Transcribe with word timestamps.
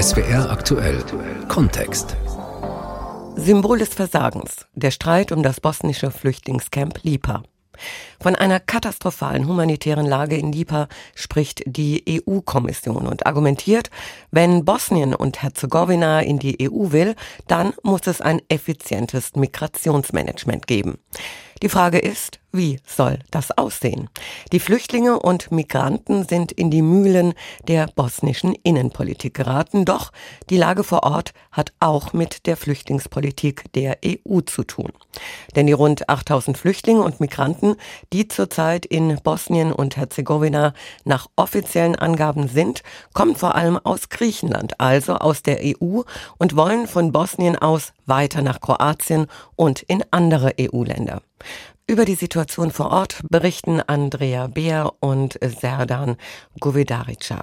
SWR 0.00 0.48
aktuell 0.50 1.04
Kontext. 1.48 2.16
Symbol 3.36 3.80
des 3.80 3.90
Versagens. 3.90 4.66
Der 4.74 4.92
Streit 4.92 5.30
um 5.30 5.42
das 5.42 5.60
bosnische 5.60 6.10
Flüchtlingscamp 6.10 7.00
Lipa. 7.02 7.42
Von 8.18 8.34
einer 8.34 8.60
katastrophalen 8.60 9.46
humanitären 9.46 10.06
Lage 10.06 10.36
in 10.36 10.52
Lipa 10.52 10.88
spricht 11.14 11.64
die 11.66 12.02
EU-Kommission 12.08 13.06
und 13.06 13.26
argumentiert, 13.26 13.90
wenn 14.30 14.64
Bosnien 14.64 15.14
und 15.14 15.42
Herzegowina 15.42 16.20
in 16.20 16.38
die 16.38 16.56
EU 16.62 16.92
will, 16.92 17.14
dann 17.46 17.74
muss 17.82 18.06
es 18.06 18.22
ein 18.22 18.40
effizientes 18.48 19.34
Migrationsmanagement 19.34 20.66
geben. 20.66 20.96
Die 21.62 21.68
Frage 21.68 21.98
ist, 21.98 22.40
wie 22.52 22.80
soll 22.84 23.20
das 23.30 23.56
aussehen? 23.56 24.08
Die 24.52 24.58
Flüchtlinge 24.58 25.20
und 25.20 25.52
Migranten 25.52 26.26
sind 26.26 26.50
in 26.50 26.70
die 26.70 26.82
Mühlen 26.82 27.34
der 27.68 27.86
bosnischen 27.94 28.54
Innenpolitik 28.62 29.34
geraten, 29.34 29.84
doch 29.84 30.10
die 30.48 30.56
Lage 30.56 30.82
vor 30.82 31.04
Ort 31.04 31.32
hat 31.52 31.72
auch 31.78 32.12
mit 32.12 32.46
der 32.46 32.56
Flüchtlingspolitik 32.56 33.72
der 33.74 33.98
EU 34.04 34.40
zu 34.40 34.64
tun. 34.64 34.92
Denn 35.54 35.66
die 35.66 35.72
rund 35.72 36.08
8000 36.08 36.58
Flüchtlinge 36.58 37.02
und 37.02 37.20
Migranten, 37.20 37.76
die 38.12 38.26
zurzeit 38.26 38.84
in 38.84 39.16
Bosnien 39.22 39.72
und 39.72 39.96
Herzegowina 39.96 40.74
nach 41.04 41.28
offiziellen 41.36 41.94
Angaben 41.94 42.48
sind, 42.48 42.82
kommen 43.14 43.36
vor 43.36 43.54
allem 43.54 43.78
aus 43.78 44.08
Griechenland, 44.08 44.80
also 44.80 45.14
aus 45.14 45.42
der 45.42 45.60
EU 45.62 46.02
und 46.38 46.56
wollen 46.56 46.88
von 46.88 47.12
Bosnien 47.12 47.56
aus 47.56 47.92
weiter 48.06 48.42
nach 48.42 48.60
Kroatien 48.60 49.26
und 49.56 49.82
in 49.82 50.02
andere 50.10 50.54
EU-Länder. 50.60 51.22
Über 51.90 52.04
die 52.04 52.14
Situation 52.14 52.70
vor 52.70 52.92
Ort 52.92 53.18
berichten 53.30 53.80
Andrea 53.80 54.46
Beer 54.46 54.92
und 55.00 55.40
Serdan 55.42 56.18
Govedarica. 56.60 57.42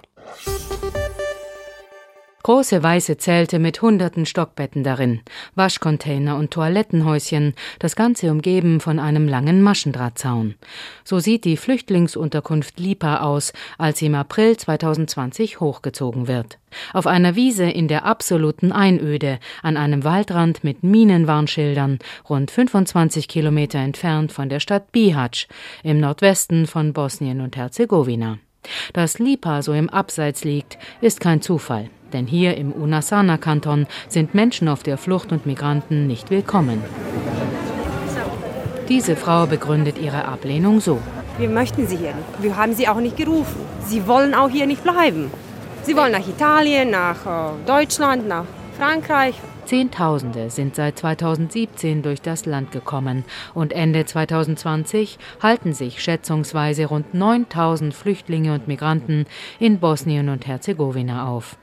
Große 2.47 2.81
weiße 2.81 3.17
Zelte 3.17 3.59
mit 3.59 3.81
hunderten 3.81 4.25
Stockbetten 4.25 4.81
darin, 4.81 5.19
Waschcontainer 5.55 6.37
und 6.37 6.51
Toilettenhäuschen, 6.51 7.54
das 7.77 7.98
Ganze 7.98 8.31
umgeben 8.31 8.79
von 8.79 8.99
einem 8.99 9.27
langen 9.27 9.62
Maschendrahtzaun. 9.62 10.55
So 11.04 11.20
sieht 11.20 11.43
die 11.43 11.57
Flüchtlingsunterkunft 11.57 12.79
Lipa 12.79 13.17
aus, 13.17 13.51
als 13.77 13.99
sie 13.99 14.05
im 14.05 14.15
April 14.15 14.55
2020 14.55 15.59
hochgezogen 15.59 16.29
wird. 16.29 16.57
Auf 16.93 17.05
einer 17.05 17.35
Wiese 17.35 17.65
in 17.65 17.89
der 17.89 18.05
absoluten 18.05 18.71
Einöde, 18.71 19.39
an 19.61 19.76
einem 19.76 20.05
Waldrand 20.05 20.63
mit 20.63 20.84
Minenwarnschildern, 20.84 21.99
rund 22.29 22.49
25 22.49 23.27
Kilometer 23.27 23.79
entfernt 23.79 24.32
von 24.32 24.48
der 24.48 24.61
Stadt 24.61 24.93
Bihać, 24.93 25.49
im 25.84 25.99
Nordwesten 25.99 26.65
von 26.65 26.93
Bosnien 26.93 27.41
und 27.41 27.57
Herzegowina. 27.57 28.37
Dass 28.93 29.20
Lipa 29.20 29.61
so 29.61 29.73
im 29.73 29.89
Abseits 29.89 30.45
liegt, 30.45 30.77
ist 31.01 31.20
kein 31.20 31.41
Zufall. 31.41 31.89
Denn 32.13 32.26
hier 32.27 32.58
im 32.58 32.72
Unasana-Kanton 32.72 33.88
sind 34.08 34.34
Menschen 34.34 34.68
auf 34.68 34.84
der 34.84 34.98
Flucht 34.98 35.32
und 35.32 35.46
Migranten 35.46 36.08
nicht 36.08 36.30
willkommen. 36.30 36.84
Diese 38.90 39.16
Frau 39.16 39.46
begründet 39.46 39.98
ihre 39.98 40.26
Ablehnung 40.26 40.80
so. 40.80 41.00
Wir 41.38 41.50
möchten 41.50 41.85
sie 41.88 41.98
hier 41.98 42.16
nicht. 42.16 42.41
Wir 42.41 42.55
haben 42.55 42.74
sie 42.74 42.88
auch 42.88 43.00
nicht 43.00 43.18
gerufen. 43.18 43.62
Sie 43.85 44.08
wollen 44.08 44.34
auch 44.34 44.50
hier 44.50 44.66
nicht 44.66 44.84
bleiben. 44.84 45.30
Sie 45.84 45.96
wollen 45.96 46.13
nach 46.13 46.28
Italien, 46.28 46.90
nach 46.91 47.26
äh, 47.26 47.66
Deutschland, 47.66 48.28
nach 48.28 48.46
Frankreich. 48.78 49.35
Zehntausende 49.66 50.50
sind 50.50 50.76
seit 50.76 50.98
2017 50.98 52.02
durch 52.02 52.22
das 52.22 52.46
Land 52.46 52.72
gekommen 52.72 53.26
und 53.54 53.74
Ende 53.74 54.05
2020 54.05 55.20
halten 55.44 55.74
sich 55.74 56.02
schätzungsweise 56.02 56.85
rund 56.85 57.13
9000 57.13 57.94
Flüchtlinge 57.94 58.54
und 58.54 58.68
Migranten 58.68 59.26
in 59.60 59.80
Bosnien 59.80 60.30
und 60.30 60.48
Herzegowina 60.48 61.28
auf. 61.28 61.58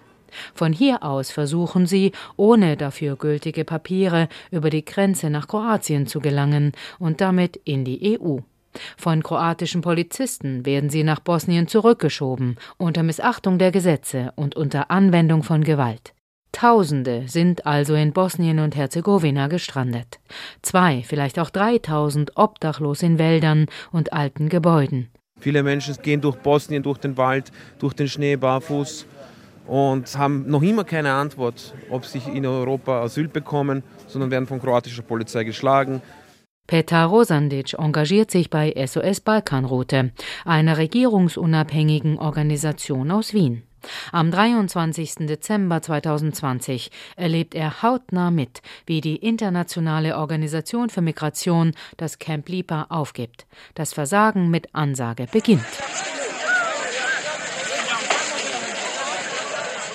Von 0.55 0.73
hier 0.73 1.03
aus 1.03 1.31
versuchen 1.31 1.87
sie, 1.87 2.13
ohne 2.37 2.77
dafür 2.77 3.17
gültige 3.17 3.65
Papiere 3.65 4.29
über 4.51 4.71
die 4.71 4.85
Grenze 4.85 5.31
nach 5.31 5.49
Kroatien 5.49 6.07
zu 6.07 6.21
gelangen 6.21 6.73
und 6.99 7.21
damit 7.21 7.57
in 7.65 7.85
die 7.85 8.19
EU. 8.21 8.39
Von 8.97 9.23
kroatischen 9.23 9.81
Polizisten 9.81 10.67
werden 10.67 10.91
sie 10.91 11.05
nach 11.05 11.21
Bosnien 11.21 11.69
zurückgeschoben, 11.69 12.57
unter 12.77 13.03
Missachtung 13.03 13.59
der 13.59 13.71
Gesetze 13.71 14.33
und 14.37 14.57
unter 14.57 14.91
Anwendung 14.91 15.43
von 15.43 15.63
Gewalt. 15.63 16.15
Tausende 16.53 17.25
sind 17.27 17.67
also 17.67 17.95
in 17.95 18.13
Bosnien 18.13 18.61
und 18.61 18.77
Herzegowina 18.77 19.49
gestrandet. 19.49 20.21
Zwei, 20.63 21.03
vielleicht 21.05 21.41
auch 21.41 21.51
dreitausend 21.51 22.37
obdachlos 22.37 23.03
in 23.03 23.19
Wäldern 23.19 23.67
und 23.91 24.13
alten 24.13 24.49
Gebäuden. 24.49 25.09
Viele 25.41 25.65
Menschen 25.65 25.97
gehen 26.01 26.21
durch 26.21 26.37
Bosnien, 26.37 26.85
durch 26.85 26.99
den 26.99 27.17
Wald, 27.17 27.51
durch 27.81 27.93
den 27.95 28.07
Schnee 28.07 28.37
barfuß 28.37 29.05
und 29.67 30.17
haben 30.19 30.49
noch 30.49 30.63
immer 30.63 30.85
keine 30.85 31.13
Antwort, 31.13 31.75
ob 31.91 32.05
sie 32.05 32.23
in 32.33 32.47
Europa 32.47 33.03
Asyl 33.03 33.29
bekommen, 33.29 33.83
sondern 34.07 34.31
werden 34.31 34.47
von 34.47 34.61
kroatischer 34.61 35.03
Polizei 35.03 35.45
geschlagen. 35.45 36.03
Petar 36.67 37.09
Rosandic 37.09 37.75
engagiert 37.79 38.31
sich 38.31 38.49
bei 38.49 38.73
SOS 38.87 39.21
Balkanroute, 39.21 40.13
einer 40.47 40.79
regierungsunabhängigen 40.79 42.19
Organisation 42.19 43.11
aus 43.11 43.35
Wien. 43.35 43.65
Am 44.13 44.31
23. 44.31 45.27
Dezember 45.27 45.83
2020 45.83 46.91
erlebt 47.17 47.55
er 47.55 47.83
hautnah 47.83 48.31
mit, 48.31 48.63
wie 48.87 49.03
die 49.03 49.17
Internationale 49.17 50.17
Organisation 50.17 50.89
für 50.89 51.03
Migration 51.03 51.73
das 51.99 52.19
Camp 52.19 52.49
Lipa 52.49 52.87
aufgibt. 52.89 53.47
Das 53.75 53.93
Versagen 53.93 54.49
mit 54.51 54.75
Ansage 54.75 55.27
beginnt. 55.31 55.61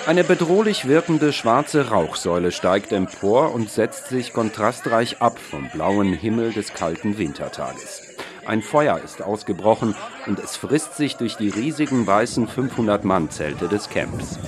Eine 0.06 0.24
bedrohlich 0.24 0.88
wirkende 0.88 1.32
schwarze 1.32 1.90
Rauchsäule 1.90 2.52
steigt 2.52 2.90
empor 2.90 3.54
und 3.54 3.70
setzt 3.70 4.08
sich 4.08 4.32
kontrastreich 4.32 5.20
ab 5.20 5.38
vom 5.38 5.68
blauen 5.68 6.14
Himmel 6.14 6.52
des 6.52 6.72
kalten 6.72 7.18
Wintertages. 7.18 8.02
Ein 8.46 8.62
Feuer 8.62 8.98
ist 9.04 9.22
ausgebrochen 9.22 9.94
und 10.26 10.38
es 10.38 10.56
frisst 10.56 10.96
sich 10.96 11.16
durch 11.16 11.36
die 11.36 11.50
riesigen 11.50 12.06
weißen 12.06 12.48
500-Mann-Zelte 12.48 13.68
des 13.68 13.90
Camps. 13.90 14.38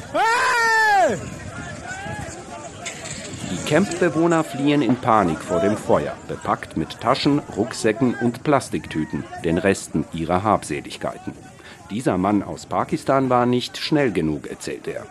Die 3.50 3.68
Campbewohner 3.68 4.44
fliehen 4.44 4.80
in 4.80 4.96
Panik 4.96 5.38
vor 5.38 5.60
dem 5.60 5.76
Feuer, 5.76 6.14
bepackt 6.28 6.78
mit 6.78 6.98
Taschen, 7.00 7.40
Rucksäcken 7.56 8.14
und 8.14 8.42
Plastiktüten, 8.42 9.24
den 9.44 9.58
Resten 9.58 10.06
ihrer 10.14 10.42
Habseligkeiten. 10.42 11.34
Dieser 11.90 12.16
Mann 12.16 12.42
aus 12.42 12.64
Pakistan 12.64 13.28
war 13.28 13.44
nicht 13.44 13.76
schnell 13.76 14.12
genug, 14.12 14.48
erzählt 14.48 14.88
er. 14.88 15.06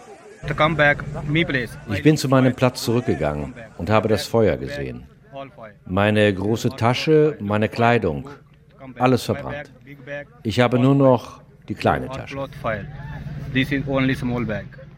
Ich 1.92 2.04
bin 2.04 2.18
zu 2.18 2.30
meinem 2.30 2.56
Platz 2.56 2.84
zurückgegangen 2.84 3.54
und 3.78 3.90
habe 3.90 4.08
das 4.08 4.26
Feuer 4.26 4.58
gesehen. 4.58 5.08
Meine 5.86 6.34
große 6.34 6.70
Tasche, 6.70 7.38
meine 7.40 7.70
Kleidung, 7.70 8.30
alles 8.98 9.24
verbrannt. 9.24 9.72
Ich 10.44 10.60
habe 10.60 10.80
nur 10.80 10.96
noch 10.96 11.42
die 11.68 11.76
kleine 11.76 12.10
Tasche. 12.10 12.38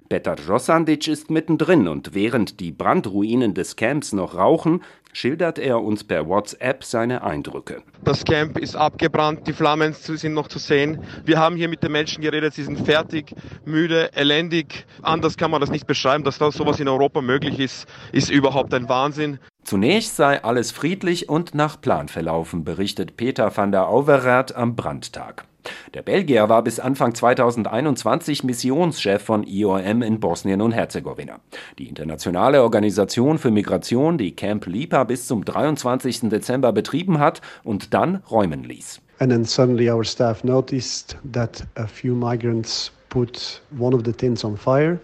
Petar 0.10 0.38
Rosandic 0.48 1.08
ist 1.08 1.32
mittendrin 1.32 1.88
und 1.88 2.14
während 2.14 2.60
die 2.60 2.72
Brandruinen 2.72 3.54
des 3.54 3.76
Camps 3.76 4.14
noch 4.14 4.36
rauchen, 4.36 4.84
schildert 5.14 5.60
er 5.60 5.82
uns 5.82 6.04
per 6.04 6.28
WhatsApp 6.28 6.84
seine 6.84 7.24
Eindrücke. 7.24 7.82
Das 8.04 8.26
Camp 8.26 8.58
ist 8.58 8.76
abgebrannt, 8.76 9.48
die 9.48 9.54
Flammen 9.54 9.94
sind 9.94 10.34
noch 10.34 10.48
zu 10.48 10.60
sehen. 10.60 11.00
Wir 11.24 11.40
haben 11.40 11.56
hier 11.56 11.70
mit 11.70 11.84
den 11.84 11.92
Menschen 11.92 12.22
geredet, 12.22 12.54
sie 12.54 12.64
sind 12.64 12.86
fertig, 12.86 13.34
müde, 13.66 14.12
elendig. 14.14 14.86
Anders 15.02 15.38
kann 15.38 15.52
man 15.52 15.62
das 15.62 15.70
nicht 15.70 15.88
beschreiben, 15.88 16.24
dass 16.24 16.38
das 16.38 16.56
sowas 16.56 16.80
in 16.80 16.88
Europa 16.88 17.22
möglich 17.22 17.60
ist, 17.60 17.88
ist 18.12 18.30
überhaupt 18.30 18.74
ein 18.74 18.90
Wahnsinn. 18.90 19.40
Zunächst 19.64 20.18
sei 20.18 20.44
alles 20.44 20.72
friedlich 20.72 21.30
und 21.30 21.56
nach 21.56 21.80
Plan 21.80 22.10
verlaufen, 22.10 22.66
berichtet 22.66 23.16
Peter 23.16 23.56
van 23.56 23.72
der 23.72 23.88
Auwerath 23.88 24.54
am 24.56 24.76
Brandtag. 24.76 25.46
Der 25.94 26.02
Belgier 26.02 26.50
war 26.50 26.64
bis 26.64 26.80
Anfang 26.80 27.14
2021 27.14 28.44
Missionschef 28.44 29.22
von 29.22 29.44
IOM 29.44 30.02
in 30.02 30.20
Bosnien 30.20 30.62
und 30.62 30.72
Herzegowina. 30.72 31.40
Die 31.78 31.88
internationale 31.88 32.64
Organisation 32.64 33.38
für 33.38 33.52
Migration, 33.52 34.18
die 34.18 34.36
Camp 34.36 34.66
Lipa 34.66 35.04
bis 35.04 35.28
zum 35.28 35.46
23. 35.46 36.30
Dezember 36.30 36.74
betrieben 36.74 37.20
hat 37.20 37.42
und 37.64 37.94
dann 37.94 38.18
räumen 38.30 38.64
ließ. 38.64 39.02
And 39.20 39.32
then 39.32 39.46
suddenly 39.46 39.90
our 39.90 40.04
staff 40.04 40.44
noticed 40.44 41.18
that 41.32 41.66
a 41.76 41.88
few 41.88 42.16
migrants 42.16 42.92
put 43.10 43.62
one 43.78 43.96
of 43.96 44.02
the 44.06 44.12
tents 44.12 44.44
on 44.44 44.58
fire. 44.58 45.00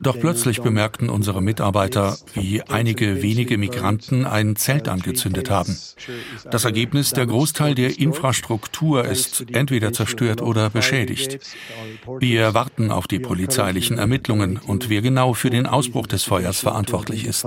Doch 0.00 0.18
plötzlich 0.18 0.62
bemerkten 0.62 1.10
unsere 1.10 1.42
Mitarbeiter, 1.42 2.16
wie 2.34 2.62
einige 2.62 3.22
wenige 3.22 3.58
Migranten 3.58 4.24
ein 4.24 4.56
Zelt 4.56 4.88
angezündet 4.88 5.50
haben. 5.50 5.76
Das 6.50 6.64
Ergebnis, 6.64 7.12
der 7.12 7.26
Großteil 7.26 7.74
der 7.74 7.98
Infrastruktur 7.98 9.04
ist 9.04 9.46
entweder 9.52 9.92
zerstört 9.92 10.40
oder 10.40 10.70
beschädigt. 10.70 11.38
Wir 12.20 12.54
warten 12.54 12.90
auf 12.90 13.08
die 13.08 13.18
polizeilichen 13.18 13.98
Ermittlungen 13.98 14.58
und 14.58 14.88
wer 14.88 15.02
genau 15.02 15.34
für 15.34 15.50
den 15.50 15.66
Ausbruch 15.66 16.06
des 16.06 16.22
Feuers 16.24 16.60
verantwortlich 16.60 17.26
ist. 17.26 17.46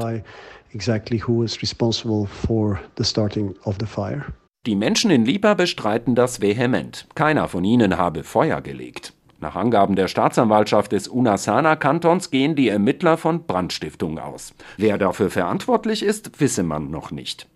Die 4.68 4.75
Menschen 4.75 5.09
in 5.09 5.25
Lipa 5.25 5.53
bestreiten 5.56 6.15
das 6.15 6.39
vehement. 6.42 7.07
Keiner 7.15 7.48
von 7.48 7.63
ihnen 7.63 7.98
habe 7.98 8.24
Feuer 8.24 8.62
gelegt. 8.62 9.13
Nach 9.41 9.55
Angaben 9.55 9.95
der 9.95 10.07
Staatsanwaltschaft 10.07 10.91
des 10.91 11.07
Unasana-Kantons 11.07 12.29
gehen 12.29 12.55
die 12.55 12.69
Ermittler 12.69 13.17
von 13.17 13.47
Brandstiftung 13.47 14.19
aus. 14.19 14.53
Wer 14.77 14.99
dafür 14.99 15.31
verantwortlich 15.31 16.03
ist, 16.03 16.39
wisse 16.39 16.61
man 16.61 16.91
noch 16.91 17.09
nicht. 17.09 17.47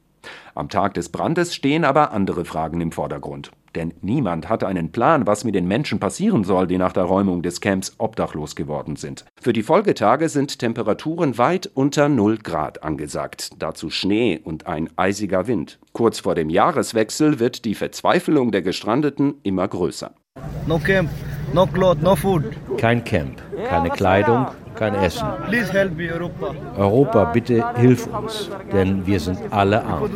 Am 0.56 0.68
Tag 0.70 0.96
des 0.96 1.10
Brandes 1.10 1.54
stehen 1.54 1.86
aber 1.86 2.12
andere 2.12 2.44
Fragen 2.44 2.82
im 2.82 2.92
Vordergrund. 2.92 3.52
Denn 3.75 3.94
niemand 4.01 4.48
hat 4.48 4.63
einen 4.63 4.92
Plan, 4.92 5.27
was 5.27 5.44
mit 5.44 5.54
den 5.54 5.68
Menschen 5.68 6.00
passieren 6.00 6.45
soll, 6.45 6.66
die 6.66 6.77
nach 6.77 6.94
der 6.94 7.04
Räumung 7.04 7.42
des 7.42 7.60
Camps 7.60 7.94
obdachlos 7.98 8.56
geworden 8.56 8.95
sind. 8.95 9.25
Für 9.42 9.51
die 9.51 9.63
Folgetage 9.63 10.30
sind 10.30 10.60
Temperaturen 10.60 11.38
weit 11.38 11.69
unter 11.74 12.07
0 12.07 12.38
Grad 12.38 12.83
angesagt. 12.83 13.51
Dazu 13.60 13.89
Schnee 13.89 14.39
und 14.42 14.66
ein 14.68 14.89
eisiger 14.95 15.48
Wind. 15.48 15.80
Kurz 15.92 16.19
vor 16.19 16.36
dem 16.36 16.50
Jahreswechsel 16.50 17.39
wird 17.39 17.66
die 17.66 17.75
Verzweiflung 17.75 18.51
der 18.51 18.62
Gestrandeten 18.62 19.36
immer 19.44 19.68
größer. 19.68 20.13
No 20.68 20.80
camp, 20.80 21.10
no 21.54 21.68
cloth, 21.68 22.01
no 22.01 22.16
food. 22.16 22.44
Kein 22.77 23.04
Camp, 23.04 23.42
keine 23.69 23.89
Kleidung, 23.89 24.48
kein 24.75 24.95
Essen. 24.95 25.27
Please 25.48 25.72
help 25.72 25.95
me, 25.95 26.12
Europa. 26.12 26.56
Europa, 26.77 27.25
bitte 27.25 27.63
hilf 27.77 28.07
uns, 28.07 28.50
denn 28.74 29.06
wir 29.06 29.19
sind 29.19 29.39
alle 29.51 29.83
arm. 29.83 30.10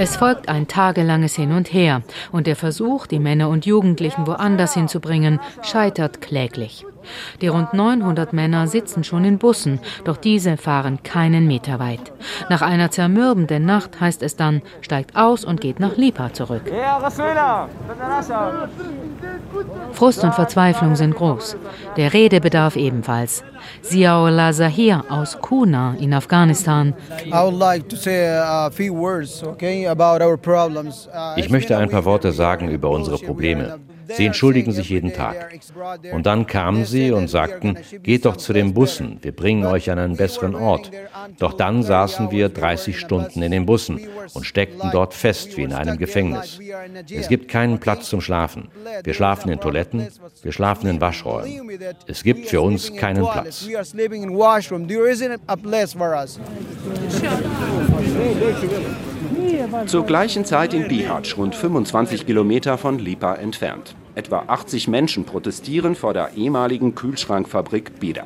Es 0.00 0.14
folgt 0.14 0.48
ein 0.48 0.68
tagelanges 0.68 1.34
Hin 1.34 1.50
und 1.50 1.72
Her 1.72 2.02
und 2.30 2.46
der 2.46 2.54
Versuch, 2.54 3.08
die 3.08 3.18
Männer 3.18 3.48
und 3.48 3.66
Jugendlichen 3.66 4.28
woanders 4.28 4.74
hinzubringen, 4.74 5.40
scheitert 5.62 6.20
kläglich. 6.20 6.86
Die 7.40 7.48
rund 7.48 7.74
900 7.74 8.32
Männer 8.32 8.66
sitzen 8.66 9.04
schon 9.04 9.24
in 9.24 9.38
Bussen, 9.38 9.80
doch 10.04 10.16
diese 10.16 10.56
fahren 10.56 11.02
keinen 11.02 11.46
Meter 11.46 11.78
weit. 11.78 12.12
Nach 12.48 12.62
einer 12.62 12.90
zermürbenden 12.90 13.64
Nacht 13.64 14.00
heißt 14.00 14.22
es 14.22 14.36
dann, 14.36 14.62
steigt 14.80 15.16
aus 15.16 15.44
und 15.44 15.60
geht 15.60 15.80
nach 15.80 15.96
Lipa 15.96 16.32
zurück. 16.32 16.62
Frust 19.92 20.24
und 20.24 20.34
Verzweiflung 20.34 20.96
sind 20.96 21.14
groß. 21.14 21.56
Der 21.96 22.12
Redebedarf 22.12 22.76
ebenfalls. 22.76 23.42
Ziaullah 23.82 24.52
Zahir 24.52 25.04
aus 25.08 25.38
Kuna 25.40 25.94
in 25.98 26.14
Afghanistan. 26.14 26.94
Ich 31.36 31.50
möchte 31.50 31.76
ein 31.76 31.90
paar 31.90 32.04
Worte 32.04 32.32
sagen 32.32 32.68
über 32.70 32.90
unsere 32.90 33.18
Probleme. 33.18 33.78
Sie 34.16 34.26
entschuldigen 34.26 34.72
sich 34.72 34.88
jeden 34.88 35.12
Tag. 35.12 35.60
Und 36.12 36.26
dann 36.26 36.46
kamen 36.46 36.84
sie 36.84 37.12
und 37.12 37.28
sagten, 37.28 37.78
geht 38.02 38.24
doch 38.24 38.36
zu 38.36 38.52
den 38.52 38.74
Bussen, 38.74 39.18
wir 39.22 39.32
bringen 39.32 39.64
euch 39.66 39.90
an 39.90 39.98
einen 39.98 40.16
besseren 40.16 40.54
Ort. 40.54 40.90
Doch 41.38 41.52
dann 41.52 41.82
saßen 41.82 42.30
wir 42.30 42.48
30 42.48 42.98
Stunden 42.98 43.42
in 43.42 43.50
den 43.50 43.66
Bussen 43.66 44.00
und 44.34 44.44
steckten 44.44 44.90
dort 44.92 45.14
fest 45.14 45.56
wie 45.56 45.62
in 45.62 45.72
einem 45.72 45.98
Gefängnis. 45.98 46.58
Es 47.10 47.28
gibt 47.28 47.48
keinen 47.48 47.78
Platz 47.78 48.08
zum 48.08 48.20
Schlafen. 48.20 48.68
Wir 49.04 49.14
schlafen 49.14 49.50
in 49.50 49.60
Toiletten, 49.60 50.08
wir 50.42 50.52
schlafen 50.52 50.88
in 50.88 51.00
Waschräumen. 51.00 51.78
Es 52.06 52.22
gibt 52.22 52.48
für 52.48 52.60
uns 52.60 52.94
keinen 52.94 53.26
Platz. 53.26 53.66
Zur 59.86 60.04
gleichen 60.04 60.44
Zeit 60.44 60.74
in 60.74 60.88
Bihać, 60.88 61.36
rund 61.36 61.54
25 61.54 62.26
Kilometer 62.26 62.78
von 62.78 62.98
Lipa 62.98 63.34
entfernt. 63.34 63.94
Etwa 64.14 64.44
80 64.48 64.88
Menschen 64.88 65.24
protestieren 65.24 65.94
vor 65.94 66.12
der 66.12 66.34
ehemaligen 66.34 66.94
Kühlschrankfabrik 66.94 68.00
Bida. 68.00 68.24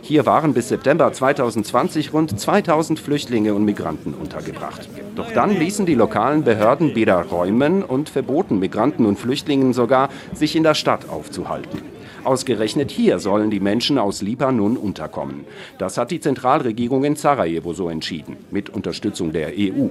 Hier 0.00 0.24
waren 0.24 0.54
bis 0.54 0.68
September 0.68 1.12
2020 1.12 2.12
rund 2.12 2.38
2000 2.38 3.00
Flüchtlinge 3.00 3.52
und 3.52 3.64
Migranten 3.64 4.14
untergebracht. 4.14 4.88
Doch 5.16 5.32
dann 5.32 5.50
ließen 5.50 5.84
die 5.84 5.94
lokalen 5.96 6.44
Behörden 6.44 6.94
Bida 6.94 7.20
räumen 7.22 7.82
und 7.82 8.08
verboten 8.08 8.60
Migranten 8.60 9.04
und 9.04 9.18
Flüchtlingen 9.18 9.72
sogar, 9.72 10.10
sich 10.32 10.54
in 10.54 10.62
der 10.62 10.74
Stadt 10.74 11.08
aufzuhalten. 11.08 11.82
Ausgerechnet 12.24 12.92
hier 12.92 13.18
sollen 13.18 13.50
die 13.50 13.58
Menschen 13.58 13.98
aus 13.98 14.22
Lipa 14.22 14.52
nun 14.52 14.76
unterkommen. 14.76 15.44
Das 15.78 15.98
hat 15.98 16.12
die 16.12 16.20
Zentralregierung 16.20 17.02
in 17.02 17.16
Sarajevo 17.16 17.72
so 17.72 17.88
entschieden, 17.88 18.36
mit 18.50 18.70
Unterstützung 18.70 19.32
der 19.32 19.48
EU. 19.58 19.88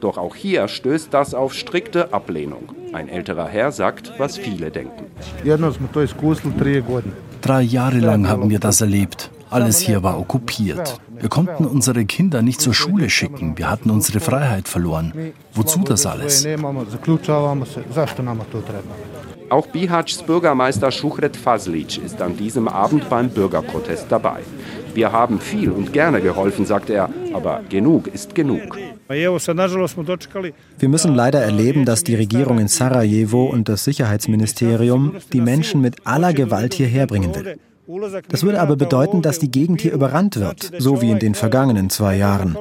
Doch 0.00 0.18
auch 0.18 0.34
hier 0.34 0.68
stößt 0.68 1.12
das 1.12 1.34
auf 1.34 1.54
strikte 1.54 2.12
Ablehnung. 2.12 2.70
Ein 2.92 3.08
älterer 3.08 3.48
Herr 3.48 3.72
sagt, 3.72 4.12
was 4.18 4.36
viele 4.38 4.70
denken. 4.70 5.04
Drei 7.40 7.62
Jahre 7.62 7.98
lang 7.98 8.28
haben 8.28 8.50
wir 8.50 8.58
das 8.58 8.80
erlebt. 8.80 9.30
Alles 9.50 9.80
hier 9.80 10.02
war 10.02 10.18
okkupiert. 10.18 11.00
Wir 11.18 11.28
konnten 11.28 11.64
unsere 11.64 12.04
Kinder 12.04 12.42
nicht 12.42 12.60
zur 12.60 12.74
Schule 12.74 13.08
schicken. 13.08 13.56
Wir 13.56 13.70
hatten 13.70 13.90
unsere 13.90 14.20
Freiheit 14.20 14.68
verloren. 14.68 15.32
Wozu 15.54 15.80
das 15.80 16.06
alles? 16.06 16.46
Auch 19.50 19.66
Bihacs 19.66 20.22
Bürgermeister 20.22 20.90
Schuchret 20.90 21.34
Fazlic 21.34 21.96
ist 22.04 22.20
an 22.20 22.36
diesem 22.36 22.68
Abend 22.68 23.08
beim 23.08 23.30
Bürgerprotest 23.30 24.06
dabei. 24.10 24.40
Wir 24.98 25.12
haben 25.12 25.38
viel 25.38 25.70
und 25.70 25.92
gerne 25.92 26.20
geholfen, 26.20 26.66
sagt 26.66 26.90
er, 26.90 27.08
aber 27.32 27.60
genug 27.68 28.08
ist 28.08 28.34
genug. 28.34 28.76
Wir 29.06 30.88
müssen 30.88 31.14
leider 31.14 31.40
erleben, 31.40 31.84
dass 31.84 32.02
die 32.02 32.16
Regierung 32.16 32.58
in 32.58 32.66
Sarajevo 32.66 33.44
und 33.44 33.68
das 33.68 33.84
Sicherheitsministerium 33.84 35.14
die 35.32 35.40
Menschen 35.40 35.80
mit 35.80 36.04
aller 36.04 36.32
Gewalt 36.32 36.74
hierher 36.74 37.06
bringen 37.06 37.32
will. 37.32 37.60
Das 38.28 38.42
würde 38.42 38.60
aber 38.60 38.76
bedeuten, 38.76 39.22
dass 39.22 39.38
die 39.38 39.50
Gegend 39.50 39.80
hier 39.80 39.94
überrannt 39.94 40.38
wird, 40.38 40.72
so 40.78 41.00
wie 41.00 41.10
in 41.10 41.18
den 41.18 41.34
vergangenen 41.34 41.88
zwei 41.88 42.16
Jahren. 42.16 42.54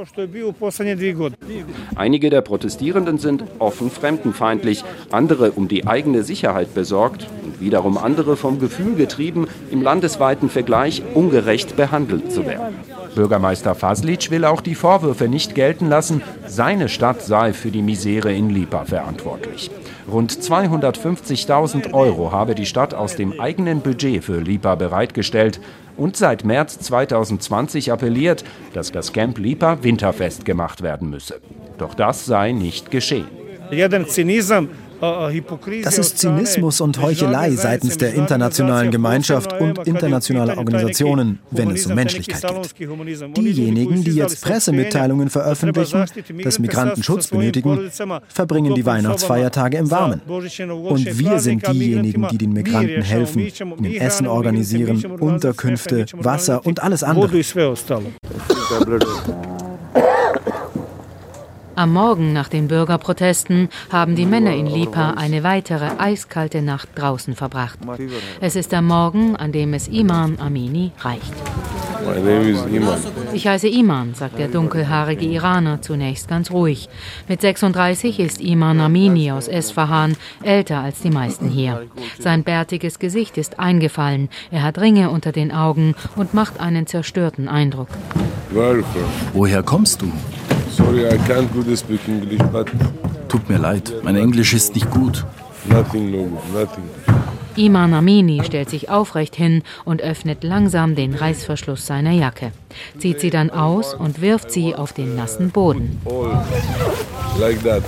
Einige 1.95 2.29
der 2.29 2.41
Protestierenden 2.41 3.17
sind 3.17 3.43
offen 3.59 3.91
fremdenfeindlich, 3.91 4.85
andere 5.11 5.51
um 5.51 5.67
die 5.67 5.85
eigene 5.85 6.23
Sicherheit 6.23 6.73
besorgt 6.73 7.27
und 7.43 7.59
wiederum 7.59 7.97
andere 7.97 8.37
vom 8.37 8.59
Gefühl 8.59 8.95
getrieben, 8.95 9.47
im 9.69 9.81
landesweiten 9.81 10.49
Vergleich 10.49 11.03
ungerecht 11.13 11.75
behandelt 11.75 12.31
zu 12.31 12.45
werden. 12.45 12.75
Bürgermeister 13.13 13.75
Faslic 13.75 14.31
will 14.31 14.45
auch 14.45 14.61
die 14.61 14.75
Vorwürfe 14.75 15.27
nicht 15.27 15.55
gelten 15.55 15.89
lassen, 15.89 16.21
seine 16.45 16.87
Stadt 16.87 17.21
sei 17.21 17.51
für 17.51 17.71
die 17.71 17.81
Misere 17.81 18.31
in 18.33 18.49
Lipa 18.49 18.85
verantwortlich. 18.85 19.71
Rund 20.09 20.31
250.000 20.31 21.93
Euro 21.93 22.31
habe 22.31 22.55
die 22.55 22.65
Stadt 22.65 22.93
aus 22.93 23.17
dem 23.17 23.41
eigenen 23.41 23.81
Budget 23.81 24.23
für 24.23 24.39
Lipa 24.39 24.75
bereitgestellt 24.75 25.59
und 25.97 26.15
seit 26.15 26.45
März 26.45 26.79
2020 26.79 27.91
appelliert, 27.91 28.45
dass 28.73 28.93
das 28.93 29.11
Camp 29.11 29.37
Lipa 29.37 29.83
winterfest 29.83 30.45
gemacht 30.45 30.81
werden 30.81 31.09
müsse. 31.09 31.41
Doch 31.77 31.93
das 31.93 32.25
sei 32.25 32.53
nicht 32.53 32.89
geschehen. 32.89 33.27
Das 34.99 35.97
ist 35.97 36.17
Zynismus 36.17 36.81
und 36.81 37.01
Heuchelei 37.01 37.51
seitens 37.51 37.97
der 37.97 38.13
internationalen 38.13 38.91
Gemeinschaft 38.91 39.53
und 39.59 39.79
internationaler 39.87 40.57
Organisationen, 40.57 41.39
wenn 41.51 41.71
es 41.71 41.85
um 41.85 41.95
Menschlichkeit 41.95 42.43
geht. 42.77 43.37
Diejenigen, 43.37 44.03
die 44.03 44.15
jetzt 44.15 44.41
Pressemitteilungen 44.41 45.29
veröffentlichen, 45.29 46.05
dass 46.43 46.59
Migranten 46.59 47.03
Schutz 47.03 47.27
benötigen, 47.27 47.91
verbringen 48.27 48.75
die 48.75 48.85
Weihnachtsfeiertage 48.85 49.77
im 49.77 49.91
Warmen. 49.91 50.21
Und 50.27 51.19
wir 51.19 51.39
sind 51.39 51.67
diejenigen, 51.67 52.27
die 52.29 52.37
den 52.37 52.53
Migranten 52.53 53.03
helfen, 53.03 53.41
ihnen 53.41 53.95
Essen 53.95 54.27
organisieren, 54.27 55.03
Unterkünfte, 55.19 56.05
Wasser 56.13 56.65
und 56.65 56.81
alles 56.81 57.03
andere. 57.03 57.37
Am 61.77 61.93
Morgen 61.93 62.33
nach 62.33 62.49
den 62.49 62.67
Bürgerprotesten 62.67 63.69
haben 63.91 64.15
die 64.15 64.25
Männer 64.25 64.51
in 64.55 64.65
Lipa 64.65 65.11
eine 65.11 65.43
weitere 65.43 65.85
eiskalte 65.99 66.63
Nacht 66.63 66.89
draußen 66.95 67.35
verbracht. 67.35 67.77
Es 68.41 68.55
ist 68.55 68.71
der 68.71 68.81
Morgen, 68.81 69.35
an 69.35 69.51
dem 69.51 69.75
es 69.75 69.87
Iman 69.87 70.39
Amini 70.39 70.91
reicht. 71.01 71.31
Ich 73.31 73.47
heiße 73.47 73.67
Iman, 73.67 74.15
sagt 74.15 74.39
der 74.39 74.47
dunkelhaarige 74.47 75.27
Iraner 75.27 75.79
zunächst 75.83 76.27
ganz 76.27 76.49
ruhig. 76.49 76.89
Mit 77.27 77.41
36 77.41 78.19
ist 78.21 78.41
Iman 78.41 78.79
Amini 78.79 79.31
aus 79.31 79.47
Esfahan 79.47 80.15
älter 80.41 80.79
als 80.79 81.01
die 81.01 81.11
meisten 81.11 81.47
hier. 81.47 81.85
Sein 82.17 82.43
bärtiges 82.43 82.97
Gesicht 82.97 83.37
ist 83.37 83.59
eingefallen, 83.59 84.29
er 84.49 84.63
hat 84.63 84.79
Ringe 84.79 85.11
unter 85.11 85.31
den 85.31 85.51
Augen 85.51 85.93
und 86.15 86.33
macht 86.33 86.59
einen 86.59 86.87
zerstörten 86.87 87.47
Eindruck. 87.47 87.89
Woher 89.33 89.61
kommst 89.61 90.01
du? 90.01 90.11
Sorry, 90.77 91.07
I 91.07 91.17
can't 91.27 91.51
good 91.53 91.75
speak 91.75 92.07
English, 92.07 92.41
but 92.51 92.67
Tut 93.29 93.49
mir 93.49 93.57
leid, 93.57 93.91
mein 94.03 94.15
Englisch 94.15 94.53
ist 94.53 94.75
nicht 94.75 94.89
gut. 94.91 95.25
nothing, 95.65 96.11
no, 96.11 96.41
nothing. 96.53 96.83
Iman 97.55 97.95
Amini 97.95 98.43
stellt 98.45 98.69
sich 98.69 98.89
aufrecht 98.89 99.35
hin 99.35 99.63
und 99.85 100.03
öffnet 100.03 100.43
langsam 100.43 100.95
den 100.95 101.15
Reißverschluss 101.15 101.87
seiner 101.87 102.11
Jacke, 102.11 102.51
zieht 102.99 103.19
sie 103.19 103.31
dann 103.31 103.49
aus 103.49 103.95
und 103.95 104.21
wirft 104.21 104.51
sie 104.51 104.75
auf 104.75 104.93
den 104.93 105.15
nassen 105.15 105.49
Boden. 105.49 105.99
All 106.05 106.45
like 107.39 107.61
that. 107.63 107.83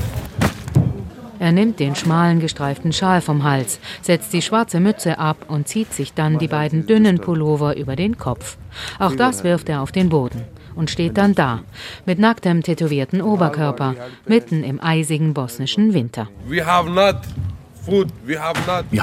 Er 1.38 1.52
nimmt 1.52 1.80
den 1.80 1.96
schmalen 1.96 2.40
gestreiften 2.40 2.92
Schal 2.92 3.22
vom 3.22 3.44
Hals, 3.44 3.80
setzt 4.02 4.34
die 4.34 4.42
schwarze 4.42 4.80
Mütze 4.80 5.20
ab 5.20 5.46
und 5.48 5.68
zieht 5.68 5.94
sich 5.94 6.14
dann 6.14 6.40
die 6.40 6.48
beiden 6.48 6.88
dünnen 6.88 7.20
Pullover 7.20 7.78
über 7.78 7.96
den 7.96 8.18
Kopf. 8.18 8.58
Auch 8.98 9.16
das 9.16 9.44
wirft 9.44 9.70
er 9.70 9.82
auf 9.82 9.92
den 9.92 10.10
Boden 10.10 10.42
und 10.80 10.90
steht 10.90 11.18
dann 11.18 11.36
da, 11.36 11.60
mit 12.06 12.20
nacktem 12.20 12.64
tätowierten 12.64 13.22
Oberkörper, 13.22 13.96
mitten 14.26 14.64
im 14.64 14.82
eisigen 14.82 15.34
bosnischen 15.34 15.94
Winter. 15.94 16.30
Wir 16.48 16.66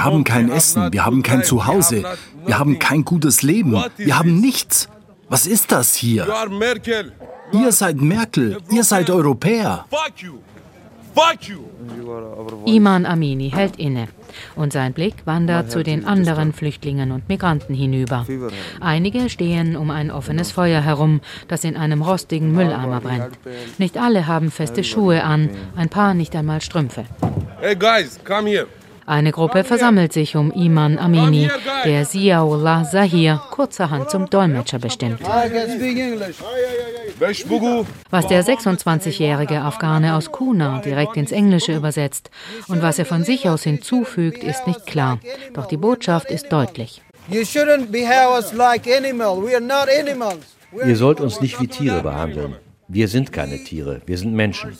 haben 0.04 0.24
kein 0.24 0.50
Essen, 0.50 0.92
wir 0.92 1.04
haben 1.04 1.22
kein 1.22 1.44
Zuhause, 1.44 2.02
wir 2.46 2.58
haben 2.58 2.78
kein 2.78 3.04
gutes 3.04 3.42
Leben, 3.42 3.84
wir 3.98 4.18
haben 4.18 4.40
nichts. 4.40 4.88
Was 5.28 5.46
ist 5.46 5.70
das 5.70 5.94
hier? 5.94 6.26
Ihr 7.52 7.72
seid 7.72 7.96
Merkel, 7.96 8.58
ihr 8.70 8.84
seid 8.84 9.10
Europäer. 9.10 9.84
Iman 12.66 13.06
Amini 13.06 13.50
hält 13.50 13.76
inne 13.76 14.08
und 14.54 14.72
sein 14.72 14.92
Blick 14.92 15.14
wandert 15.24 15.70
zu 15.70 15.82
den 15.82 16.04
anderen 16.04 16.52
Flüchtlingen 16.52 17.10
und 17.12 17.28
Migranten 17.28 17.74
hinüber. 17.74 18.26
Einige 18.80 19.30
stehen 19.30 19.76
um 19.76 19.90
ein 19.90 20.10
offenes 20.10 20.52
Feuer 20.52 20.82
herum, 20.82 21.20
das 21.48 21.64
in 21.64 21.76
einem 21.76 22.02
rostigen 22.02 22.52
Mülleimer 22.52 23.00
brennt. 23.00 23.38
Nicht 23.78 23.96
alle 23.96 24.26
haben 24.26 24.50
feste 24.50 24.84
Schuhe 24.84 25.24
an, 25.24 25.50
ein 25.74 25.88
paar 25.88 26.14
nicht 26.14 26.36
einmal 26.36 26.60
Strümpfe. 26.60 27.04
Hey 27.60 27.74
guys, 27.74 28.18
come 28.24 28.48
here. 28.48 28.66
Eine 29.06 29.30
Gruppe 29.30 29.62
versammelt 29.62 30.12
sich 30.12 30.34
um 30.34 30.50
Iman 30.50 30.98
Amini, 30.98 31.48
der 31.84 32.04
Ziaullah 32.04 32.82
Zahir 32.84 33.40
kurzerhand 33.52 34.10
zum 34.10 34.28
Dolmetscher 34.28 34.80
bestimmt. 34.80 35.20
Was 38.10 38.26
der 38.26 38.44
26-jährige 38.44 39.60
Afghane 39.60 40.16
aus 40.16 40.32
Kuna 40.32 40.80
direkt 40.80 41.16
ins 41.16 41.30
Englische 41.30 41.76
übersetzt 41.76 42.30
und 42.66 42.82
was 42.82 42.98
er 42.98 43.06
von 43.06 43.22
sich 43.22 43.48
aus 43.48 43.62
hinzufügt, 43.62 44.42
ist 44.42 44.66
nicht 44.66 44.86
klar. 44.86 45.20
Doch 45.54 45.66
die 45.66 45.76
Botschaft 45.76 46.28
ist 46.30 46.50
deutlich. 46.50 47.00
Ihr 50.84 50.96
sollt 50.96 51.20
uns 51.20 51.40
nicht 51.40 51.60
wie 51.60 51.68
Tiere 51.68 52.02
behandeln. 52.02 52.56
Wir 52.88 53.08
sind 53.08 53.32
keine 53.32 53.58
Tiere, 53.64 54.00
wir 54.06 54.16
sind 54.16 54.32
Menschen. 54.32 54.78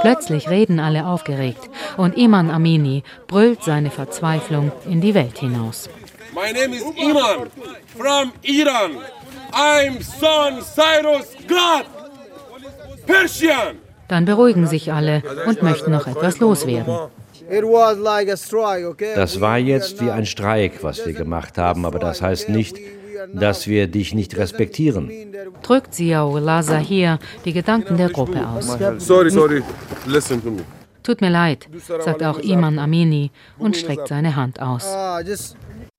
Plötzlich 0.00 0.48
reden 0.48 0.80
alle 0.80 1.06
aufgeregt 1.06 1.68
und 1.98 2.16
Iman 2.16 2.50
Amini 2.50 3.02
brüllt 3.26 3.62
seine 3.62 3.90
Verzweiflung 3.90 4.72
in 4.88 5.02
die 5.02 5.14
Welt 5.14 5.38
hinaus. 5.38 5.90
My 6.34 6.52
name 6.52 6.74
is 6.74 6.82
Iman 6.96 7.50
from 7.96 8.32
Iran. 8.42 8.92
I'm 9.52 10.02
son 10.02 10.62
Cyrus 10.62 11.26
God. 11.46 11.84
Persian. 13.06 13.76
Dann 14.08 14.24
beruhigen 14.24 14.66
sich 14.66 14.92
alle 14.92 15.22
und 15.46 15.62
möchten 15.62 15.90
noch 15.90 16.06
etwas 16.06 16.40
loswerden. 16.40 17.10
Das 19.14 19.40
war 19.40 19.58
jetzt 19.58 20.00
wie 20.00 20.10
ein 20.10 20.24
Streik, 20.24 20.82
was 20.82 21.04
wir 21.04 21.12
gemacht 21.12 21.58
haben, 21.58 21.84
aber 21.84 21.98
das 21.98 22.22
heißt 22.22 22.48
nicht, 22.48 22.78
dass 23.32 23.66
wir 23.66 23.86
dich 23.86 24.14
nicht 24.14 24.36
respektieren. 24.36 25.10
Drückt 25.62 25.94
Ziaullah 25.94 26.62
Zahir 26.62 27.18
die 27.44 27.52
Gedanken 27.52 27.96
der 27.96 28.10
Gruppe 28.10 28.46
aus. 28.46 28.76
Sorry, 28.98 29.30
sorry. 29.30 29.62
Listen 30.06 30.42
to 30.42 30.50
me. 30.50 30.62
Tut 31.02 31.20
mir 31.20 31.30
leid, 31.30 31.68
sagt 32.02 32.22
auch 32.22 32.38
Iman 32.38 32.78
Amini 32.78 33.30
und 33.58 33.76
streckt 33.76 34.08
seine 34.08 34.36
Hand 34.36 34.60
aus. 34.60 34.96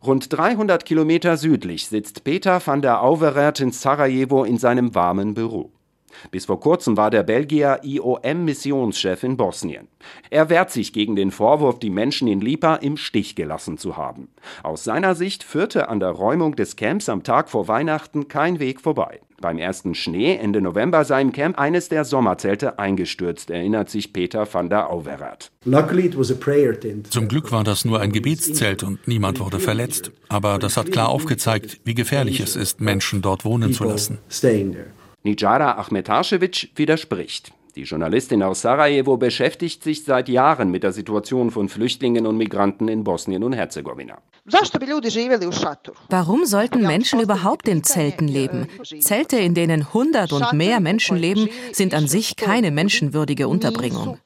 Rund 0.04 0.32
300 0.32 0.84
Kilometer 0.84 1.38
südlich 1.38 1.88
sitzt 1.88 2.24
Peter 2.24 2.60
van 2.66 2.82
der 2.82 3.02
Auverert 3.02 3.60
in 3.60 3.72
Sarajevo 3.72 4.44
in 4.44 4.58
seinem 4.58 4.94
warmen 4.94 5.34
Büro. 5.34 5.72
Bis 6.32 6.46
vor 6.46 6.60
kurzem 6.60 6.98
war 6.98 7.12
der 7.12 7.24
Belgier 7.24 7.80
IOM-Missionschef 7.84 9.24
in 9.24 9.38
Bosnien. 9.38 9.88
Er 10.30 10.50
wehrt 10.50 10.72
sich 10.72 10.94
gegen 10.94 11.16
den 11.16 11.32
Vorwurf, 11.32 11.80
die 11.80 11.90
Menschen 11.90 12.28
in 12.28 12.42
Lipa 12.42 12.76
im 12.76 12.98
Stich 12.98 13.36
gelassen 13.36 13.78
zu 13.78 13.98
haben. 13.98 14.30
Aus 14.64 14.84
seiner 14.84 15.16
Sicht 15.16 15.44
führte 15.44 15.90
an 15.90 16.00
der 16.00 16.10
Räumung 16.10 16.56
des 16.56 16.76
Camps 16.76 17.10
am 17.10 17.24
Tag 17.24 17.50
vor 17.50 17.68
Weihnachten 17.68 18.28
kein 18.28 18.60
Weg 18.60 18.82
vorbei. 18.82 19.20
Beim 19.42 19.58
ersten 19.58 19.96
Schnee 19.96 20.38
Ende 20.38 20.62
November 20.62 21.04
sei 21.04 21.22
im 21.22 21.32
Camp 21.32 21.60
eines 21.60 21.90
der 21.90 22.06
Sommerzelte 22.06 22.80
eingestürzt, 22.80 23.50
erinnert 23.50 23.90
sich 23.90 24.14
Peter 24.14 24.52
van 24.52 24.70
der 24.70 24.90
Auverrat. 24.90 25.52
Zum 27.10 27.28
Glück 27.28 27.52
war 27.52 27.64
das 27.64 27.86
nur 27.86 28.00
ein 28.00 28.12
Gebetszelt 28.12 28.84
und 28.84 29.08
niemand 29.08 29.40
wurde 29.40 29.60
verletzt. 29.60 30.12
Aber 30.30 30.58
das 30.58 30.78
hat 30.78 30.92
klar 30.92 31.10
aufgezeigt, 31.10 31.82
wie 31.84 31.94
gefährlich 31.96 32.40
es 32.40 32.56
ist, 32.56 32.80
Menschen 32.80 33.22
dort 33.22 33.46
wohnen 33.46 33.74
zu 33.74 33.84
lassen. 33.84 34.20
Nijara 35.26 35.80
Ahmetaschewitsch 35.80 36.68
widerspricht. 36.76 37.52
Die 37.76 37.82
Journalistin 37.82 38.44
aus 38.44 38.62
Sarajevo 38.62 39.18
beschäftigt 39.18 39.84
sich 39.84 40.04
seit 40.04 40.30
Jahren 40.30 40.70
mit 40.70 40.84
der 40.84 40.94
Situation 40.94 41.50
von 41.50 41.68
Flüchtlingen 41.68 42.28
und 42.28 42.38
Migranten 42.38 42.88
in 42.88 43.04
Bosnien 43.04 43.44
und 43.44 43.54
Herzegowina. 43.54 44.20
Warum 46.10 46.46
sollten 46.46 46.82
Menschen 46.84 47.20
überhaupt 47.20 47.68
in 47.68 47.84
Zelten 47.84 48.28
leben? 48.28 48.68
Zelte, 49.00 49.38
in 49.38 49.56
denen 49.56 49.82
100 49.82 50.32
und 50.32 50.54
mehr 50.54 50.80
Menschen 50.80 51.18
leben, 51.18 51.50
sind 51.72 51.96
an 51.96 52.08
sich 52.08 52.36
keine 52.36 52.70
menschenwürdige 52.70 53.48
Unterbringung. 53.48 54.20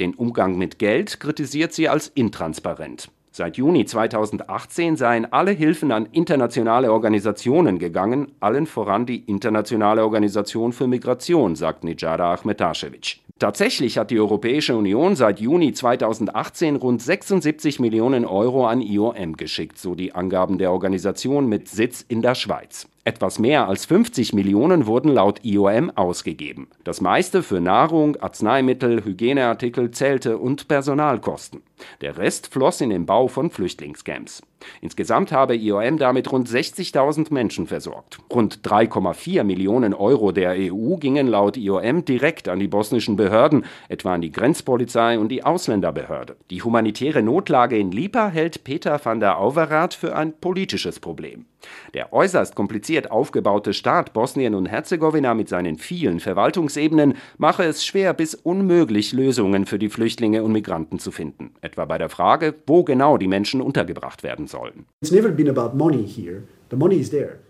Den 0.00 0.14
Umgang 0.14 0.58
mit 0.58 0.80
Geld 0.80 1.20
kritisiert 1.20 1.72
sie 1.72 1.88
als 1.88 2.08
intransparent. 2.08 3.08
Seit 3.34 3.56
Juni 3.56 3.86
2018 3.86 4.96
seien 4.96 5.32
alle 5.32 5.52
Hilfen 5.52 5.90
an 5.90 6.06
internationale 6.12 6.92
Organisationen 6.92 7.78
gegangen, 7.78 8.32
allen 8.40 8.66
voran 8.66 9.06
die 9.06 9.20
Internationale 9.20 10.04
Organisation 10.04 10.74
für 10.74 10.86
Migration, 10.86 11.56
sagt 11.56 11.82
Nijara 11.82 12.34
Ahmetaschewitsch. 12.34 13.20
Tatsächlich 13.38 13.96
hat 13.96 14.10
die 14.10 14.20
Europäische 14.20 14.76
Union 14.76 15.16
seit 15.16 15.40
Juni 15.40 15.72
2018 15.72 16.76
rund 16.76 17.00
76 17.00 17.80
Millionen 17.80 18.26
Euro 18.26 18.66
an 18.66 18.82
IOM 18.82 19.38
geschickt, 19.38 19.78
so 19.78 19.94
die 19.94 20.14
Angaben 20.14 20.58
der 20.58 20.70
Organisation 20.70 21.48
mit 21.48 21.68
Sitz 21.68 22.04
in 22.06 22.20
der 22.20 22.34
Schweiz. 22.34 22.86
Etwas 23.04 23.40
mehr 23.40 23.66
als 23.66 23.84
50 23.86 24.32
Millionen 24.32 24.86
wurden 24.86 25.08
laut 25.08 25.44
IOM 25.44 25.90
ausgegeben. 25.96 26.68
Das 26.84 27.00
meiste 27.00 27.42
für 27.42 27.60
Nahrung, 27.60 28.14
Arzneimittel, 28.14 29.04
Hygieneartikel, 29.04 29.90
Zelte 29.90 30.38
und 30.38 30.68
Personalkosten. 30.68 31.62
Der 32.00 32.16
Rest 32.16 32.46
floss 32.52 32.80
in 32.80 32.90
den 32.90 33.04
Bau 33.04 33.26
von 33.26 33.50
Flüchtlingscamps. 33.50 34.42
Insgesamt 34.80 35.32
habe 35.32 35.56
IOM 35.56 35.98
damit 35.98 36.30
rund 36.30 36.48
60.000 36.48 37.34
Menschen 37.34 37.66
versorgt. 37.66 38.20
Rund 38.32 38.60
3,4 38.62 39.42
Millionen 39.42 39.94
Euro 39.94 40.30
der 40.30 40.52
EU 40.56 40.94
gingen 40.94 41.26
laut 41.26 41.56
IOM 41.56 42.04
direkt 42.04 42.48
an 42.48 42.60
die 42.60 42.68
bosnischen 42.68 43.16
Behörden, 43.16 43.64
etwa 43.88 44.14
an 44.14 44.20
die 44.20 44.30
Grenzpolizei 44.30 45.18
und 45.18 45.28
die 45.30 45.42
Ausländerbehörde. 45.42 46.36
Die 46.52 46.62
humanitäre 46.62 47.24
Notlage 47.24 47.76
in 47.76 47.90
Lipa 47.90 48.28
hält 48.28 48.62
Peter 48.62 49.00
van 49.04 49.18
der 49.18 49.38
Auverrath 49.38 49.94
für 49.94 50.14
ein 50.14 50.34
politisches 50.38 51.00
Problem. 51.00 51.46
Der 51.94 52.12
äußerst 52.12 52.54
kompliziert 52.54 53.10
aufgebaute 53.10 53.72
Staat 53.72 54.12
Bosnien 54.12 54.54
und 54.54 54.66
Herzegowina 54.66 55.34
mit 55.34 55.48
seinen 55.48 55.78
vielen 55.78 56.20
Verwaltungsebenen 56.20 57.14
mache 57.38 57.64
es 57.64 57.84
schwer 57.84 58.14
bis 58.14 58.34
unmöglich, 58.34 59.12
Lösungen 59.12 59.66
für 59.66 59.78
die 59.78 59.88
Flüchtlinge 59.88 60.42
und 60.42 60.52
Migranten 60.52 60.98
zu 60.98 61.10
finden. 61.10 61.54
Etwa 61.60 61.84
bei 61.84 61.98
der 61.98 62.08
Frage, 62.08 62.54
wo 62.66 62.84
genau 62.84 63.18
die 63.18 63.28
Menschen 63.28 63.60
untergebracht 63.60 64.22
werden 64.22 64.46
sollen. 64.46 64.86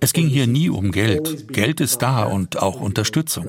Es 0.00 0.12
ging 0.12 0.26
hier 0.26 0.46
nie 0.46 0.68
um 0.68 0.90
Geld. 0.90 1.48
Geld 1.52 1.80
ist 1.80 2.02
da 2.02 2.24
und 2.24 2.60
auch 2.60 2.80
Unterstützung. 2.80 3.48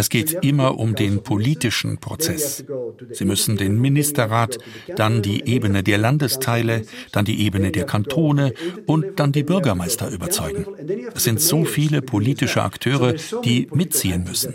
Es 0.00 0.08
geht 0.08 0.32
immer 0.42 0.78
um 0.78 0.94
den 0.94 1.22
politischen 1.22 1.98
Prozess. 1.98 2.64
Sie 3.10 3.26
müssen 3.26 3.58
den 3.58 3.78
Ministerrat, 3.78 4.56
dann 4.96 5.20
die 5.20 5.46
Ebene 5.46 5.82
der 5.82 5.98
Landesteile, 5.98 6.86
dann 7.12 7.26
die 7.26 7.44
Ebene 7.44 7.70
der 7.70 7.84
Kantone 7.84 8.54
und 8.86 9.20
dann 9.20 9.32
die 9.32 9.42
Bürgermeister 9.42 10.08
überzeugen. 10.08 10.64
Es 11.14 11.24
sind 11.24 11.38
so 11.38 11.66
viele 11.66 12.00
politische 12.00 12.62
Akteure, 12.62 13.12
die 13.44 13.68
mitziehen 13.74 14.24
müssen. 14.24 14.54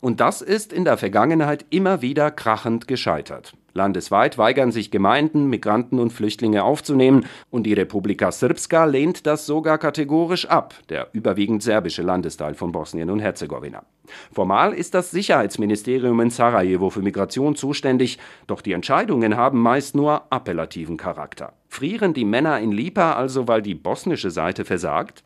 Und 0.00 0.20
das 0.20 0.40
ist 0.40 0.72
in 0.72 0.86
der 0.86 0.96
Vergangenheit 0.96 1.66
immer 1.68 2.00
wieder 2.00 2.30
krachend 2.30 2.88
gescheitert. 2.88 3.52
Landesweit 3.72 4.38
weigern 4.38 4.72
sich 4.72 4.90
Gemeinden, 4.90 5.48
Migranten 5.48 5.98
und 5.98 6.12
Flüchtlinge 6.12 6.64
aufzunehmen, 6.64 7.26
und 7.50 7.64
die 7.64 7.72
Republika 7.72 8.32
Srpska 8.32 8.84
lehnt 8.84 9.26
das 9.26 9.46
sogar 9.46 9.78
kategorisch 9.78 10.46
ab, 10.46 10.74
der 10.88 11.08
überwiegend 11.12 11.62
serbische 11.62 12.02
Landesteil 12.02 12.54
von 12.54 12.72
Bosnien 12.72 13.10
und 13.10 13.20
Herzegowina. 13.20 13.84
Formal 14.32 14.72
ist 14.74 14.94
das 14.94 15.10
Sicherheitsministerium 15.10 16.20
in 16.20 16.30
Sarajevo 16.30 16.90
für 16.90 17.02
Migration 17.02 17.54
zuständig, 17.54 18.18
doch 18.46 18.60
die 18.60 18.72
Entscheidungen 18.72 19.36
haben 19.36 19.60
meist 19.60 19.94
nur 19.94 20.32
appellativen 20.32 20.96
Charakter. 20.96 21.52
Frieren 21.68 22.14
die 22.14 22.24
Männer 22.24 22.58
in 22.60 22.72
Lipa 22.72 23.12
also, 23.12 23.46
weil 23.46 23.62
die 23.62 23.74
bosnische 23.74 24.30
Seite 24.30 24.64
versagt? 24.64 25.22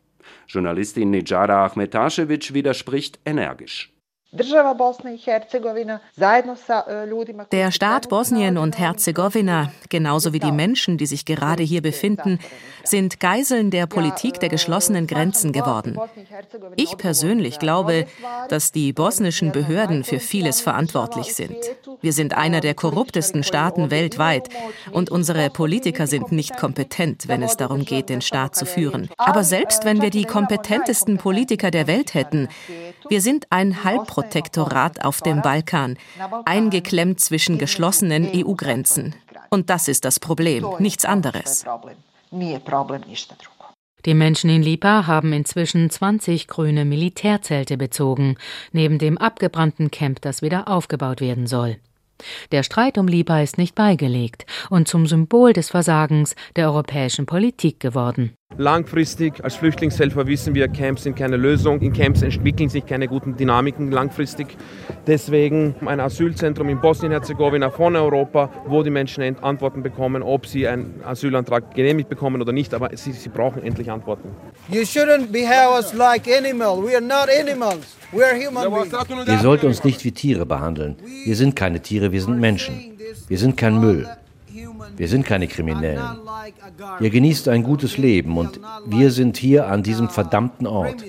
Journalistin 0.47 1.09
Nejara 1.09 1.65
Ahmetaschewitsch 1.65 2.53
widerspricht 2.53 3.19
energisch. 3.25 3.94
Der 7.51 7.71
Staat 7.71 8.09
Bosnien 8.09 8.57
und 8.57 8.77
Herzegowina, 8.77 9.71
genauso 9.87 10.33
wie 10.33 10.39
die 10.39 10.51
Menschen, 10.51 10.97
die 10.97 11.05
sich 11.05 11.23
gerade 11.23 11.63
hier 11.63 11.81
befinden, 11.81 12.39
sind 12.83 13.21
Geiseln 13.21 13.71
der 13.71 13.87
Politik 13.87 14.41
der 14.41 14.49
geschlossenen 14.49 15.07
Grenzen 15.07 15.53
geworden. 15.53 15.97
Ich 16.75 16.97
persönlich 16.97 17.59
glaube, 17.59 18.07
dass 18.49 18.73
die 18.73 18.91
bosnischen 18.91 19.53
Behörden 19.53 20.03
für 20.03 20.19
vieles 20.19 20.59
verantwortlich 20.59 21.33
sind. 21.33 21.55
Wir 22.01 22.11
sind 22.11 22.35
einer 22.35 22.59
der 22.59 22.73
korruptesten 22.73 23.43
Staaten 23.43 23.89
weltweit 23.89 24.49
und 24.91 25.09
unsere 25.09 25.49
Politiker 25.49 26.07
sind 26.07 26.33
nicht 26.33 26.57
kompetent, 26.57 27.29
wenn 27.29 27.41
es 27.41 27.55
darum 27.55 27.85
geht, 27.85 28.09
den 28.09 28.21
Staat 28.21 28.55
zu 28.55 28.65
führen. 28.65 29.09
Aber 29.17 29.45
selbst 29.45 29.85
wenn 29.85 30.01
wir 30.01 30.09
die 30.09 30.25
kompetentesten 30.25 31.17
Politiker 31.17 31.71
der 31.71 31.87
Welt 31.87 32.13
hätten, 32.13 32.49
Wir 33.09 33.21
sind 33.21 33.47
ein 33.51 33.83
Halbprotektorat 33.83 35.03
auf 35.03 35.21
dem 35.21 35.41
Balkan, 35.41 35.97
eingeklemmt 36.45 37.19
zwischen 37.19 37.57
geschlossenen 37.57 38.29
EU-Grenzen. 38.33 39.15
Und 39.49 39.69
das 39.69 39.87
ist 39.87 40.05
das 40.05 40.19
Problem, 40.19 40.65
nichts 40.79 41.05
anderes. 41.05 41.65
Die 44.05 44.13
Menschen 44.13 44.49
in 44.49 44.61
Lipa 44.61 45.07
haben 45.07 45.33
inzwischen 45.33 45.89
20 45.89 46.47
grüne 46.47 46.85
Militärzelte 46.85 47.77
bezogen, 47.77 48.37
neben 48.71 48.99
dem 48.99 49.17
abgebrannten 49.17 49.89
Camp, 49.89 50.21
das 50.21 50.41
wieder 50.41 50.67
aufgebaut 50.67 51.21
werden 51.21 51.47
soll. 51.47 51.77
Der 52.51 52.63
Streit 52.63 52.97
um 52.97 53.07
Lipa 53.07 53.41
ist 53.41 53.57
nicht 53.57 53.75
beigelegt 53.75 54.45
und 54.69 54.87
zum 54.87 55.05
Symbol 55.05 55.53
des 55.53 55.69
Versagens 55.69 56.35
der 56.55 56.67
europäischen 56.67 57.25
Politik 57.25 57.79
geworden. 57.79 58.33
Langfristig 58.57 59.43
als 59.43 59.55
Flüchtlingshelfer 59.55 60.27
wissen 60.27 60.55
wir, 60.55 60.69
Camps 60.69 61.03
sind 61.03 61.17
keine 61.17 61.35
Lösung. 61.35 61.81
In 61.81 61.91
Camps 61.91 62.21
entwickeln 62.21 62.69
sich 62.69 62.85
keine 62.85 63.07
guten 63.07 63.35
Dynamiken 63.35 63.91
langfristig. 63.91 64.55
Deswegen 65.05 65.75
ein 65.85 65.99
Asylzentrum 65.99 66.69
in 66.69 66.79
Bosnien-Herzegowina 66.79 67.69
von 67.69 67.97
Europa, 67.97 68.49
wo 68.65 68.81
die 68.81 68.91
Menschen 68.91 69.37
Antworten 69.43 69.83
bekommen, 69.83 70.23
ob 70.23 70.47
sie 70.47 70.67
einen 70.67 71.01
Asylantrag 71.03 71.75
genehmigt 71.75 72.07
bekommen 72.07 72.41
oder 72.41 72.53
nicht. 72.53 72.73
Aber 72.73 72.95
sie, 72.95 73.11
sie 73.11 73.29
brauchen 73.29 73.61
endlich 73.61 73.91
Antworten. 73.91 74.29
You 74.69 74.83
shouldn't 74.83 75.33
behave 75.33 75.75
us 75.75 75.93
like 75.93 76.25
animals. 76.27 76.79
We 76.81 76.95
are 76.95 77.01
not 77.01 77.27
animals. 77.29 77.97
We 78.13 78.23
are 78.25 78.35
human 78.35 78.71
beings. 78.71 79.27
Ihr 79.27 79.39
sollt 79.39 79.65
uns 79.65 79.83
nicht 79.83 80.03
wie 80.05 80.13
Tiere 80.13 80.45
behandeln. 80.45 80.95
Wir 81.25 81.35
sind 81.35 81.57
keine 81.57 81.81
Tiere, 81.81 82.13
wir 82.13 82.21
sind 82.21 82.39
Menschen. 82.39 82.97
Wir 83.27 83.37
sind 83.37 83.57
kein 83.57 83.81
Müll. 83.81 84.07
Wir 84.97 85.07
sind 85.07 85.25
keine 85.25 85.47
Kriminellen. 85.47 86.19
Ihr 86.99 87.09
genießt 87.09 87.47
ein 87.49 87.63
gutes 87.63 87.97
Leben 87.97 88.37
und 88.37 88.59
wir 88.85 89.11
sind 89.11 89.37
hier 89.37 89.67
an 89.67 89.83
diesem 89.83 90.09
verdammten 90.09 90.67
Ort. 90.67 91.03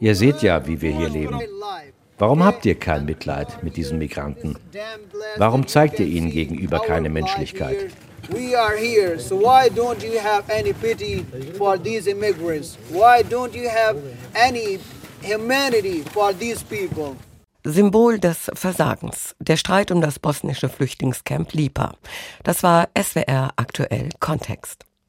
Ihr 0.00 0.14
seht 0.14 0.42
ja, 0.42 0.66
wie 0.66 0.80
wir 0.80 0.96
hier 0.96 1.08
leben. 1.08 1.40
Warum 2.18 2.44
habt 2.44 2.64
ihr 2.64 2.76
kein 2.76 3.04
Mitleid 3.04 3.62
mit 3.62 3.76
diesen 3.76 3.98
Migranten? 3.98 4.56
Warum 5.36 5.66
zeigt 5.66 5.98
ihr 5.98 6.06
ihnen 6.06 6.30
gegenüber 6.30 6.78
keine 6.78 7.08
Menschlichkeit? 7.08 7.90
We 8.30 8.58
are 8.58 8.74
here, 8.74 9.18
so 9.18 9.36
why 9.36 9.68
don't 9.68 10.02
you 10.02 10.18
have 10.18 10.44
any 10.48 10.72
pity 10.72 11.26
for 11.58 11.76
these 11.76 12.08
immigrants? 12.08 12.78
Why 12.90 13.22
don't 13.22 13.54
you 13.54 13.68
have 13.68 13.98
any 14.34 14.78
humanity 15.20 16.02
for 16.12 16.32
these 16.32 16.62
people? 16.62 17.16
Symbol 17.66 18.18
des 18.18 18.50
Versagens, 18.52 19.34
der 19.38 19.56
Streit 19.56 19.90
um 19.90 20.02
das 20.02 20.18
bosnische 20.18 20.68
Flüchtlingscamp 20.68 21.54
Lipa. 21.54 21.94
Das 22.42 22.62
war 22.62 22.90
SWR 22.94 23.54
aktuell 23.56 24.10
Kontext. 24.20 24.84